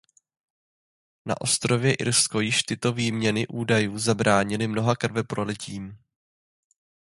Na 1.25 1.41
ostrově 1.41 1.93
Irsko 1.93 2.39
již 2.39 2.63
tyto 2.63 2.93
výměny 2.93 3.47
údajů 3.47 3.97
zabránily 3.99 4.67
mnoha 4.67 4.95
krveprolitím. 4.95 5.97